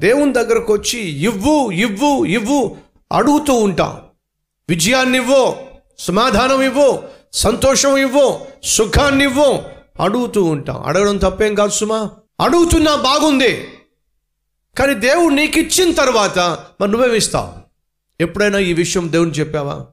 దేవుని 0.00 0.32
దగ్గరకు 0.32 0.72
వచ్చి 0.72 0.98
ఇవ్వు 0.98 1.70
ఇవ్వు 1.70 2.24
ఇవ్వు 2.24 2.76
అడుగుతూ 3.12 3.54
ఉంటాం. 3.54 4.00
విజయాన్ని 4.68 5.18
ఇవ్వు 5.18 5.56
సమాధానం 5.98 6.62
ఇవ్వు 6.62 7.02
సంతోషం 7.32 7.96
ఇవ్వు 7.96 8.40
సుఖాన్ని 8.64 9.24
ఇవ్వు 9.24 9.62
అడుగుతూ 10.02 10.44
ఉంటాం. 10.44 10.82
అడగడం 10.82 11.16
తప్పేం 11.16 11.54
కాదు 11.54 11.70
సుమా. 11.70 12.10
అడుగుతున్నా 12.40 12.94
బాగుంది. 12.94 13.68
కానీ 14.78 14.94
దేవుడు 14.94 15.34
నీకు 15.34 15.58
ఇచ్చిన 15.58 15.92
తర్వాత 15.92 16.38
మరి 16.80 16.90
నువ్వేమిస్తావు? 16.90 17.52
ఎప్పుడైనా 18.20 18.58
ఈ 18.58 18.72
విషయం 18.72 19.12
దేవుని 19.12 19.30
చెప్పావా? 19.30 19.86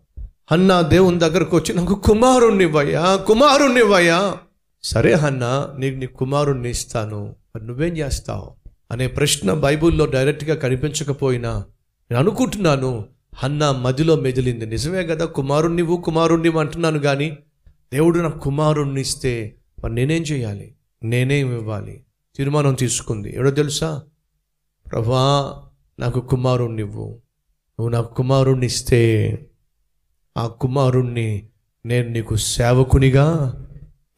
అన్న 0.52 0.82
దేవుని 0.82 1.20
దగ్గరకు 1.20 1.56
వచ్చి 1.56 1.76
నాకు 1.76 1.96
కుమారుణ్ణివ్వయ్యా 1.96 3.16
కుమారుణ్ణివ్వయ్యా. 3.16 4.38
సరే 4.84 5.14
అన్న 5.14 5.70
నీకు 5.78 5.96
నీ 5.96 6.06
కుమారుణ్ణి 6.06 6.70
ఇస్తాను. 6.70 7.36
మరి 7.56 7.68
నువ్వేం 7.68 7.98
చేస్తావు? 7.98 8.57
అనే 8.92 9.08
ప్రశ్న 9.08 9.54
బైబిల్లో 9.54 10.06
డైరెక్ట్గా 10.06 10.56
కనిపించకపోయినా 10.56 11.50
నేను 12.12 12.20
అనుకుంటున్నాను 12.20 13.06
అన్న 13.44 13.72
మదిలో 13.72 14.16
మెదిలింది. 14.16 14.66
నిజమే 14.66 15.06
కదా 15.06 15.26
కుమారుణ్ణివు 15.26 15.98
కుమారుణ్ణి 15.98 16.60
అంటున్నాను 16.60 17.00
కానీ 17.00 17.38
దేవుడు 17.94 18.20
నాకు 18.20 18.40
కుమారుణ్ణి 18.40 19.02
ఇస్తే 19.02 19.56
మరి 19.84 19.96
నేనేం 19.96 20.22
చేయాలి? 20.22 20.76
నేనేం 21.04 21.54
ఇవ్వాలి? 21.54 22.04
తీర్మానం 22.36 22.74
తీసుకుంది. 22.74 23.36
ఎవడో 23.36 23.52
తెలుసా? 23.52 24.02
ప్రభా 24.92 25.64
నాకు 26.00 26.20
కుమారుణ్ణివ్వు 26.20 27.08
నువ్వు 27.80 27.90
నాకు 27.90 28.14
కుమారుణ్ణి 28.14 28.66
ఇస్తే 28.66 29.40
ఆ 30.38 30.48
కుమారుణ్ణి 30.48 31.48
నేను 31.86 32.10
నీకు 32.10 32.36
సేవకునిగా 32.36 33.56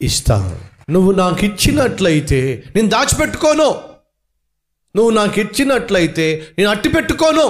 ఇస్తాను. 0.02 0.60
నువ్వు 0.92 1.12
నాకు 1.12 1.46
ఇచ్చినట్లయితే 1.46 2.64
నేను 2.76 2.90
దాచిపెట్టుకోను. 2.90 3.89
నువ్వు 4.96 5.12
నాకు 5.12 5.40
ఇచ్చినట్లయితే 5.40 6.48
నేను 6.58 6.70
అట్టి 6.70 6.90
పెట్టుకోను. 6.90 7.48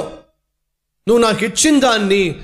నువ్వు 1.08 1.18
నాకు 1.18 1.46
ఇచ్చిన 1.46 1.80
దాన్ని 1.80 2.36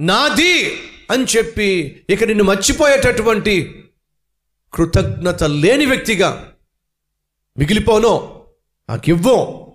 నాది 0.00 0.78
అని 1.10 1.24
చెప్పి 1.24 2.02
ఇక 2.10 2.24
నిన్ను 2.24 2.44
మర్చిపోయేటటువంటి 2.44 3.84
కృతజ్ఞత 4.72 5.44
లేని 5.44 5.86
వ్యక్తిగా 5.86 6.52
మిగిలిపోను. 7.58 8.44
నాకు 8.88 9.08
ఇవ్వు 9.08 9.66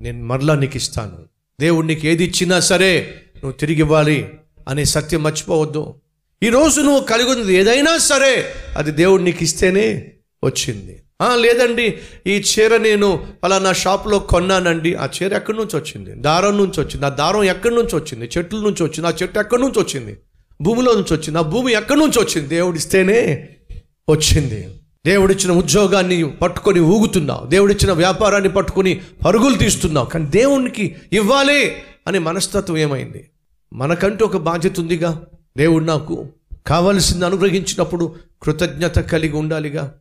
నేను 0.00 0.24
మరలా 0.24 0.54
నీకు 0.54 0.76
ఇస్తాను 0.76 1.18
దేవుడు 1.60 1.86
నీకు 1.86 2.06
ఏది 2.06 2.24
ఇచ్చినా 2.24 2.60
సరే 2.60 3.22
నువ్వు 3.36 3.52
తిరిగి 3.52 3.78
ఇవ్వాలి 3.78 4.28
అనే 4.68 4.84
సత్యం 4.84 5.22
మర్చిపోవద్దు. 5.22 5.94
ఈరోజు 6.42 6.80
నువ్వు 6.80 7.00
కలిగి 7.00 7.30
ఉన్నది 7.30 7.54
ఏదైనా 7.54 7.98
సరే 7.98 8.54
అది 8.76 8.90
దేవుడు 8.90 9.22
నీకు 9.22 9.42
ఇస్తేనే 9.42 10.12
వచ్చింది. 10.44 11.02
లేదండి 11.34 11.98
ఈ 12.26 12.30
చీర 12.30 12.76
నేను 12.76 13.26
పలానా 13.42 13.72
షాప్లో 13.72 14.18
కొన్నానండి. 14.18 14.94
ఆ 14.94 15.06
చీర 15.06 15.34
ఎక్కడి 15.34 15.58
నుంచి 15.58 15.76
వచ్చింది? 15.76 16.10
దారం 16.10 16.56
నుంచి 16.56 16.80
వచ్చింది. 16.80 17.06
ఆ 17.06 17.08
దారం 17.08 17.44
ఎక్కడి 17.44 17.74
నుంచి 17.74 17.96
వచ్చింది? 17.96 18.30
చెట్ల 18.38 18.56
నుంచి 18.56 18.82
వచ్చింది. 18.82 19.06
ఆ 19.06 19.12
చెట్టు 19.22 19.38
ఎక్కడి 19.38 19.62
నుంచి 19.62 19.78
వచ్చింది? 19.78 20.16
భూమిలో 20.60 20.92
నుంచి 20.92 21.14
వచ్చింది. 21.14 21.38
ఆ 21.38 21.42
భూమి 21.42 21.72
ఎక్కడి 21.72 22.00
నుంచి 22.00 22.20
వచ్చింది? 22.20 22.48
దేవుడిస్తేనే 22.48 23.48
వచ్చింది. 24.10 24.68
దేవుడిచ్చిన 25.06 25.52
ఉద్యోగాన్ని 25.52 26.30
పట్టుకొని 26.30 26.80
ఊగుతున్నావు. 26.80 27.46
దేవుడిచ్చిన 27.46 27.92
వ్యాపారాన్ని 27.92 28.48
పట్టుకొని 28.48 29.00
పరుగులు 29.26 29.54
తీస్తున్నావు. 29.54 30.06
కానీ 30.06 30.26
దేవునికి 30.26 30.96
ఇవ్వాలి 31.12 31.76
అనే 32.06 32.18
మనస్తత్వం 32.18 32.78
ఏమైంది? 32.78 33.30
మనకంటూ 33.72 34.26
ఒక 34.26 34.36
బాధ్యత 34.36 34.80
ఉందిగా. 34.80 35.24
దేవుడు 35.56 35.84
నాకు 35.84 36.26
కావలసింది 36.66 37.24
అనుగ్రహించినప్పుడు 37.24 38.14
కృతజ్ఞత 38.42 38.98
కలిగి 38.98 39.36
ఉండాలిగా. 39.36 39.94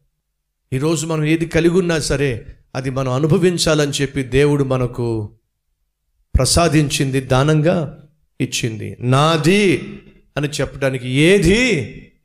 ఈరోజు 0.73 1.05
మనం 1.05 1.25
ఏది 1.25 1.45
కలిగి 1.45 1.73
ఉన్నా 1.73 1.99
సరే 1.99 2.45
అది 2.75 2.89
మనం 2.89 3.11
అనుభవించాలని 3.11 3.91
చెప్పి 3.91 4.23
దేవుడు 4.23 4.63
మనకు 4.63 5.29
ప్రసాదించింది 6.35 7.21
దానంగా 7.21 8.07
ఇచ్చింది. 8.41 8.97
నాది 8.99 9.99
అని 10.37 10.47
చెప్పడానికి 10.47 11.09
ఏది 11.09 11.61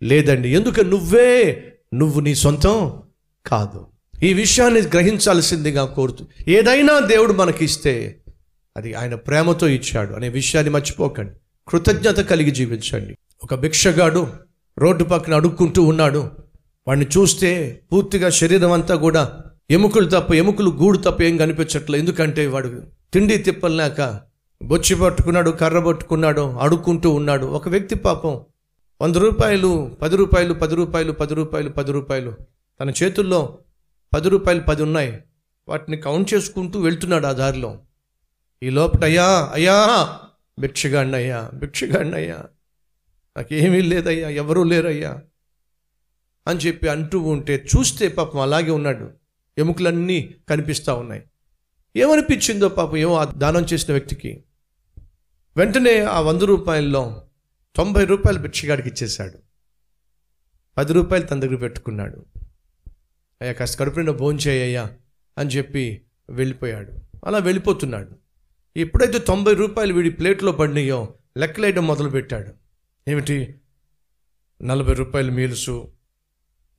లేదండి. 0.02 0.48
ఎందుకు 0.48 0.80
నువ్వే 0.80 1.64
నువ్వు 1.94 2.20
నీ 2.20 2.34
సొంతం 2.34 3.02
కాదు. 3.46 3.86
ఈ 4.22 4.34
విషయాన్ని 4.34 4.80
గ్రహించాల్సిందిగా 4.80 5.84
కోరుతూ 5.84 6.26
ఏదైనా 6.48 6.98
దేవుడు 6.98 7.32
మనకిస్తే 7.32 8.16
అది 8.76 8.94
ఆయన 8.94 9.14
ప్రేమతో 9.14 9.68
ఇచ్చాడు 9.68 10.14
అనే 10.14 10.28
విషయాన్ని 10.28 10.72
మర్చిపోకండి. 10.72 11.32
కృతజ్ఞత 11.68 12.20
కలిగి 12.20 12.50
జీవించండి. 12.50 13.16
ఒక 13.42 13.54
భిక్షగాడు 13.54 14.32
రోడ్డు 14.78 15.04
పక్కన 15.04 15.34
అడుక్కుంటూ 15.34 15.82
ఉన్నాడు. 15.82 16.30
వాడిని 16.86 17.06
చూస్తే 17.06 17.50
పూర్తిగా 17.92 18.28
శరీరం 18.30 18.72
అంతా 18.72 18.94
కూడా 18.96 19.22
ఎముకలు 19.70 20.08
తప్ప 20.08 20.34
ఎముకలు 20.34 20.70
గూడు 20.70 20.98
తప్ప 20.98 21.22
ఏం 21.22 21.36
కనిపించట్లేదు 21.36 22.00
ఎందుకంటే 22.02 22.46
వాడు 22.46 22.68
తిండి 23.14 23.36
తిప్పలేక 23.38 24.00
బొచ్చి 24.60 24.94
పట్టుకున్నాడు 24.94 25.50
కర్ర 25.50 25.78
పట్టుకున్నాడు 25.78 26.42
అడుక్కుంటూ 26.60 27.10
ఉన్నాడు. 27.10 27.46
ఒక 27.48 27.68
వ్యక్తి 27.68 27.94
పాపం 27.96 28.34
వంద 29.00 29.16
రూపాయలు 29.16 29.70
పది 30.02 30.16
రూపాయలు 30.16 30.54
పది 30.54 30.74
రూపాయలు 30.74 31.12
పది 31.12 31.34
రూపాయలు 31.34 31.70
పది 31.70 31.92
రూపాయలు 31.92 32.32
తన 32.80 32.90
చేతుల్లో 32.90 33.40
పది 34.12 34.28
రూపాయలు 34.28 34.60
పది 34.60 34.82
ఉన్నాయి. 34.82 35.12
వాటిని 35.68 35.96
కౌంట్ 35.96 36.34
చేసుకుంటూ 36.34 36.80
వెళ్తున్నాడు 36.80 37.26
ఆ 37.26 37.32
దారిలో. 37.32 37.70
ఈ 38.62 38.70
లోపల 38.70 39.04
అయ్యా 39.04 39.28
అయ్యా! 39.54 39.76
భిక్షగాడిని 40.58 41.16
అయ్యా 41.16 41.50
భిక్షగాడిని 41.54 42.14
అయ్యా 42.14 42.38
నాకేమీ 43.36 43.80
లేదయ్యా 43.82 44.28
ఎవరూ 44.28 44.64
లేరయ్యా. 44.64 45.12
అని 46.46 46.58
చెప్పి 46.58 46.88
అంటూ 46.88 47.20
ఉంటే 47.20 47.66
చూస్తే 47.76 48.08
పాపం 48.08 48.40
అలాగే 48.40 48.70
ఉన్నాడు. 48.70 49.10
ఎముకలన్నీ 49.58 50.34
కనిపిస్తూ 50.48 50.96
ఉన్నాయి. 50.96 51.22
ఏమనిపించిందో 51.96 52.68
పాపం 52.68 52.96
ఏమో 52.96 53.16
ఆ 53.16 53.24
దానం 53.24 53.62
చేసిన 53.62 53.92
వ్యక్తికి. 53.92 54.44
వెంటనే 55.56 56.04
ఆ 56.04 56.20
వంద 56.20 56.42
రూపాయల్లో 56.42 57.22
తొంభై 57.76 58.04
రూపాయలు 58.04 58.38
భిక్షగాడికి 58.38 58.88
ఇచ్చేశాడు. 58.88 59.38
పది 60.78 60.92
రూపాయలు 60.92 61.26
తన 61.26 61.40
దగ్గర 61.40 61.56
పెట్టుకున్నాడు. 61.56 62.26
అయ్యా 63.40 63.52
కాస్త 63.52 63.80
కడుపు 63.80 64.12
భోంచేయ్యా 64.12 64.90
అని 65.38 65.50
చెప్పి 65.50 66.02
వెళ్ళిపోయాడు. 66.30 66.92
అలా 67.24 67.38
వెళ్ళిపోతున్నాడు. 67.38 68.10
ఎప్పుడైతే 68.76 69.18
తొంభై 69.18 69.54
రూపాయలు 69.54 69.94
వీడి 69.94 70.10
ప్లేట్లో 70.10 70.52
పడినాయో 70.52 71.14
లెక్కలేయడం 71.38 71.86
మొదలుపెట్టాడు. 71.86 72.52
ఏమిటి? 73.10 73.54
నలభై 74.62 74.92
రూపాయలు 74.92 75.32
మీల్సు 75.32 75.92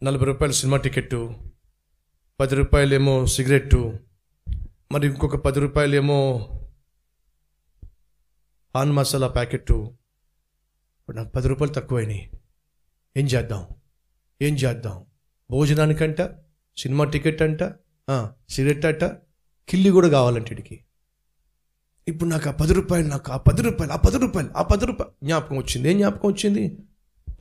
నలభై 0.04 0.26
రూపాయలు 0.26 0.54
సినిమా 0.54 0.78
టికెట్టు 0.78 1.34
పది 2.40 2.56
రూపాయలేమో 2.56 3.26
సిగరెట్టు 3.26 3.94
మరి 4.92 5.08
ఇంకొక 5.08 5.36
పది 5.36 5.60
రూపాయలేమో 5.60 6.20
పాన్ 8.76 8.92
మసాలా 8.92 9.28
ప్యాకెట్టు. 9.28 9.74
ఇప్పుడు 11.00 11.18
నాకు 11.18 11.30
పది 11.30 11.48
రూపాయలు 11.48 11.74
తక్కువైనాయి. 11.74 12.32
ఏం 13.18 13.26
చేద్దాం? 13.26 13.68
ఏం 14.42 14.56
చేద్దాం? 14.56 15.06
భోజనానికంట 15.52 16.22
సినిమా 16.78 17.04
టికెట్ 17.06 17.42
అంట 17.42 17.64
సిగరెట్ 18.50 18.86
అట 18.86 19.04
కిల్లి 19.70 19.90
కూడా 19.90 20.10
కావాలంటడికి 20.10 20.86
ఇప్పుడు 22.08 22.30
నాకు 22.30 22.50
ఆ 22.50 22.52
పది 22.52 22.74
రూపాయలు 22.74 23.08
నాకు 23.08 23.32
ఆ 23.32 23.38
పది 23.38 23.62
రూపాయలు 23.62 23.94
ఆ 23.94 23.96
పది 23.96 24.18
రూపాయలు 24.18 24.50
ఆ 24.58 24.62
పది 24.64 24.86
రూపాయలు. 24.86 25.26
జ్ఞాపకం 25.26 25.58
వచ్చింది? 25.58 25.90
ఏం 25.90 25.98
జ్ఞాపకం 25.98 26.30
వచ్చింది? 26.30 26.78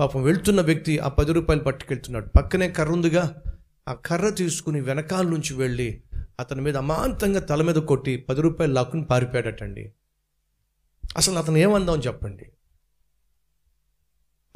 పాపం 0.01 0.23
వెళ్తున్న 0.23 0.61
వ్యక్తి 0.61 0.99
ఆ 0.99 1.09
పది 1.09 1.33
రూపాయలు 1.33 1.63
పట్టుకెళ్తున్నాడు. 1.63 2.29
పక్కనే 2.29 2.71
కర్ర 2.71 2.93
ఉందిగా. 2.93 3.43
ఆ 3.89 3.93
కర్ర 3.93 4.29
తీసుకుని 4.29 4.81
వెనకాల 4.81 5.25
నుంచి 5.25 5.55
వెళ్ళి 5.55 6.03
అతని 6.41 6.61
మీద 6.61 6.77
అమాంతంగా 6.77 7.41
తల 7.41 7.63
మీద 7.63 7.75
కొట్టి 7.75 8.17
పది 8.17 8.41
రూపాయలు 8.41 8.73
లాక్కుని 8.73 9.05
పారిపోయాడటండి. 9.05 9.93
అసలు 11.17 11.39
అతను 11.39 11.57
ఏమందామని 11.57 12.03
చెప్పండి? 12.03 12.47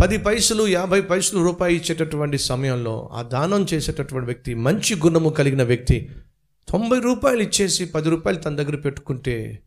పది 0.03 0.19
పైసలు 0.19 0.69
యాభై 0.69 1.01
పైసలు 1.01 1.43
రూపాయి 1.43 1.77
ఇచ్చేటటువంటి 1.77 2.39
సమయంలో 2.39 3.11
ఆ 3.13 3.23
దానం 3.23 3.67
చేసేటటువంటి 3.75 4.27
వ్యక్తి 4.27 4.55
మంచి 4.55 4.97
గుణము 4.97 5.29
కలిగిన 5.31 5.63
వ్యక్తి 5.63 6.11
తొంభై 6.69 7.01
రూపాయలు 7.01 7.43
ఇచ్చేసి 7.43 7.85
పది 7.85 8.11
రూపాయలు 8.11 8.39
తన 8.39 8.57
దగ్గర 8.57 8.77
పెట్టుకుంటే 8.77 9.63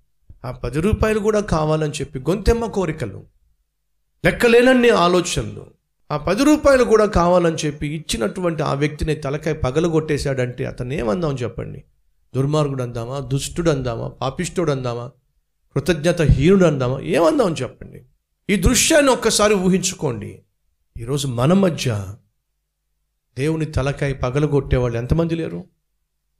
ఆ 0.45 0.51
పది 0.51 0.81
రూపాయలు 0.81 1.19
కూడా 1.19 1.39
కావాలని 1.39 1.91
చెప్పి 1.91 2.19
గొంతెమ్మ 2.19 2.65
కోరికలు. 2.65 3.36
లెక్కలేనన్ని 4.25 4.89
ఆలోచనలు. 4.89 5.65
ఆ 6.11 6.17
పది 6.17 6.43
రూపాయలు 6.43 6.83
కూడా 6.83 7.05
కావాలని 7.05 7.55
చెప్పి 7.55 7.87
ఇచ్చినటువంటి 7.87 8.63
ఆ 8.63 8.73
వ్యక్తిని 8.73 9.15
తలకాయ 9.15 9.53
పగలగొట్టేశాడంటే 9.53 10.65
అతను 10.65 10.93
ఏమందాం 10.93 11.35
చెప్పండి? 11.35 11.83
దుర్మార్గుడు 12.35 12.83
అందామా 12.83 13.19
దుష్టుడు 13.19 13.71
అందామా 13.71 14.07
పాపిష్టుడు 14.07 14.71
అందామా 14.71 15.11
కృతజ్ఞత 15.73 16.21
హీనుడు 16.21 16.65
అందామా 16.65 16.99
ఏమందాం 16.99 17.55
చెప్పండి? 17.61 18.01
ఈ 18.49 18.55
దృశ్యాన్ని 18.55 19.11
ఒక్కసారి 19.11 19.53
ఊహించుకోండి. 19.53 20.39
ఈరోజు 20.97 21.27
మన 21.27 21.53
మధ్య 21.53 22.15
దేవుని 23.37 23.65
తలకాయ 23.65 24.13
పగలగొట్టే 24.13 24.77
వాళ్ళు 24.77 24.97
ఎంతమంది 24.97 25.35
లేరు? 25.35 25.63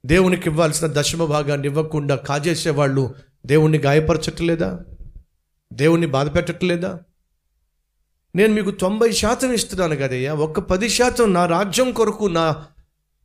దేవునికి 0.06 0.48
ఇవ్వాల్సిన 0.48 0.88
దశమ 0.90 1.24
భాగాన్ని 1.24 1.68
ఇవ్వకుండా 1.68 2.16
కాజేసే 2.16 2.70
వాళ్ళు 2.70 3.14
దేవుణ్ణి 3.46 3.78
గాయపరచట్లేదా? 3.78 4.80
దేవుణ్ణి 5.72 6.06
బాధ 6.06 6.36
పెట్టట్లేదా 6.36 7.00
నేను 8.36 8.54
మీకు 8.54 8.70
తొంభై 8.70 9.12
శాతం 9.12 9.52
ఇస్తున్నాను 9.52 9.96
కదయ్యా. 9.96 10.34
ఒక్క 10.34 10.60
పది 10.60 10.88
శాతం 10.88 11.34
నా 11.34 11.46
రాజ్యం 11.46 11.92
కొరకు 11.92 12.24
నా 12.24 12.64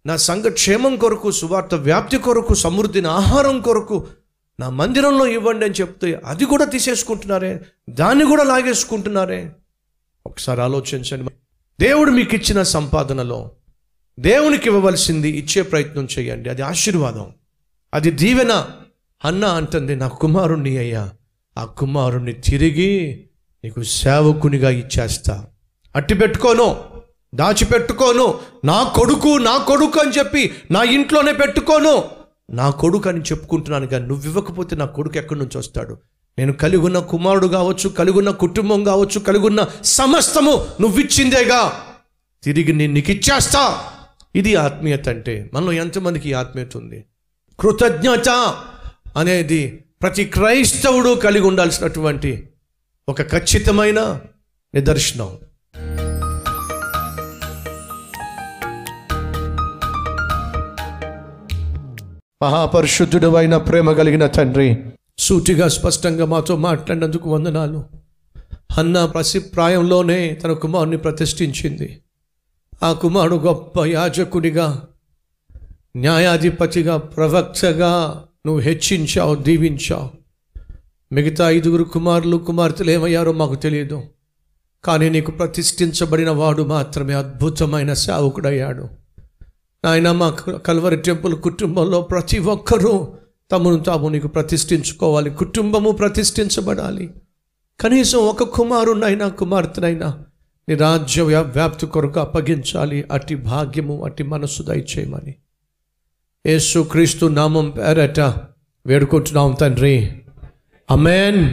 నా 0.05 0.15
సంఘక్షేమం 0.15 0.95
కొరకు 0.95 1.31
సువార్త 1.31 1.75
వ్యాప్తి 1.75 2.17
కొరకు 2.17 2.53
సమృద్ధిని 2.53 3.07
ఆహారం 3.07 3.61
కొరకు 3.61 4.07
నా 4.59 4.69
మందిరంలో 4.69 5.27
ఇవ్వండి 5.27 5.65
అని 5.65 5.73
చెప్తే 5.73 6.21
అది 6.25 6.45
కూడా 6.45 6.65
తీసేసుకుంటున్నారే 6.65 7.61
దాన్ని 7.89 8.25
కూడా 8.25 8.43
లాగేసుకుంటున్నారే. 8.43 9.51
ఒకసారి 10.25 10.61
ఆలోచించండి. 10.61 11.31
దేవుడు 11.79 12.11
మీకు 12.11 12.35
ఇచ్చిన 12.35 12.63
సంపాదనలో 12.63 13.51
దేవునికి 14.19 14.67
ఇవ్వవలసింది 14.67 15.29
ఇచ్చే 15.29 15.61
ప్రయత్నం 15.61 16.07
చేయండి. 16.19 16.49
అది 16.49 16.61
ఆశీర్వాదం. 16.61 17.33
అది 17.93 18.11
దీవెన. 18.11 18.69
అన్న 19.25 19.45
అంటుంది 19.45 19.95
నా 19.95 20.07
కుమారుణ్ణి 20.07 20.77
అయ్యా 20.77 21.11
ఆ 21.57 21.65
కుమారుణ్ణి 21.65 22.33
తిరిగి 22.33 23.23
నీకు 23.63 23.83
సేవకునిగా 23.83 24.69
ఇచ్చేస్తా. 24.69 25.45
అట్టి 25.95 26.13
పెట్టుకోను 26.13 26.75
దాచిపెట్టుకోను 27.35 28.39
నా 28.65 28.83
కొడుకు 28.83 29.37
నా 29.37 29.57
కొడుకు 29.57 29.99
అని 29.99 30.11
చెప్పి 30.11 30.51
నా 30.71 30.83
ఇంట్లోనే 30.83 31.33
పెట్టుకోను. 31.33 32.03
నా 32.49 32.69
కొడుకు 32.69 33.09
అని 33.09 33.21
చెప్పుకుంటున్నాను 33.21 33.87
కానీ 33.87 34.07
నువ్వు 34.07 34.25
ఇవ్వకపోతే 34.25 34.75
నా 34.75 34.85
కొడుకు 34.85 35.17
ఎక్కడి 35.17 35.39
నుంచి 35.39 35.57
వస్తాడు? 35.57 35.97
నేను 36.37 36.53
కలిగి 36.53 36.81
ఉన్న 36.81 36.99
కుమారుడు 36.99 37.47
కావచ్చు 37.47 37.89
కలిగి 37.89 38.17
ఉన్న 38.17 38.29
కుటుంబం 38.29 38.83
కావచ్చు 38.83 39.19
కలిగి 39.19 39.45
ఉన్న 39.45 39.67
సమస్తము 39.83 40.65
నువ్విచ్చిందేగా? 40.81 41.73
తిరిగి 42.43 42.73
నేను 42.73 42.93
నీకు 42.93 43.11
ఇచ్చేస్తా. 43.11 43.83
ఇది 44.35 44.55
ఆత్మీయత 44.55 45.09
అంటే 45.09 45.49
మనలో 45.53 45.71
ఎంతమందికి 45.71 46.33
ఆత్మీయత 46.33 46.77
ఉంది? 46.77 47.05
కృతజ్ఞత 47.59 48.29
అనేది 49.17 49.83
ప్రతి 50.01 50.25
క్రైస్తవుడు 50.25 51.15
కలిగి 51.15 51.45
ఉండాల్సినటువంటి 51.45 52.49
ఒక 53.09 53.21
ఖచ్చితమైన 53.21 54.19
నిదర్శనం. 54.75 55.39
మహాపరిశుద్ధుడు 62.43 63.35
అయిన 63.35 63.57
ప్రేమ 63.57 63.91
కలిగిన 63.91 64.27
తండ్రి 64.27 64.77
సూటిగా 65.17 65.67
స్పష్టంగా 65.67 66.25
మాతో 66.25 66.55
మాట్లాడినందుకు 66.55 67.29
వందనాలు. 67.29 67.83
అన్న 68.77 69.05
ప్రాయంలోనే 69.37 70.33
తన 70.33 70.51
కుమారుని 70.51 70.97
ప్రతిష్ఠించింది. 70.97 72.01
ఆ 72.83 72.93
కుమారుడు 72.93 73.35
గొప్ప 73.35 73.85
యాజకుడిగా 73.85 74.87
న్యాయాధిపతిగా 75.97 76.97
ప్రవక్తగా 76.97 78.23
నువ్వు 78.45 78.61
హెచ్చించావు 78.61 79.35
దీవించావు. 79.35 80.22
మిగతా 81.13 81.49
ఐదుగురు 81.49 81.83
కుమారులు 81.83 82.37
కుమార్తెలు 82.37 82.91
ఏమయ్యారో 82.91 83.31
మాకు 83.31 83.55
తెలియదు. 83.55 84.03
కానీ 84.83 85.09
నీకు 85.09 85.31
ప్రతిష్ఠించబడిన 85.31 86.29
వాడు 86.29 86.63
మాత్రమే 86.63 87.13
అద్భుతమైన 87.13 87.93
సేవకుడయ్యాడు. 87.93 88.87
ఆయన 89.85 90.11
మా 90.11 90.29
కల్వరి 90.65 90.97
టెంపుల్ 90.97 91.35
కుటుంబంలో 91.35 92.01
ప్రతి 92.01 92.39
ఒక్కరూ 92.39 93.07
తమను 93.51 93.79
తాము 93.79 94.09
నీకు 94.09 94.27
ప్రతిష్ఠించుకోవాలి 94.27 95.29
కుటుంబము 95.29 95.91
ప్రతిష్ఠించబడాలి. 95.91 97.09
కనీసం 97.79 98.17
ఒక 98.17 98.43
కుమారునైనా 98.43 99.27
కుమార్తెనైనా 99.27 100.19
నీ 100.69 100.75
రాజ్య 100.75 101.21
వ్యాప్తి 101.21 101.85
కొరకు 101.85 102.19
అప్పగించాలి. 102.19 103.05
అట్టి 103.11 103.35
భాగ్యము 103.35 104.05
అట్టి 104.05 104.23
మనస్సు 104.23 104.63
దయచేయమని. 104.63 105.35
యేసు 106.45 106.79
క్రీస్తు 106.79 107.25
నామం 107.25 107.69
పేరట 107.69 108.19
వేడుకుంటున్నాం 108.85 109.55
తండ్రి. 109.61 110.22
Amen. 110.89 111.51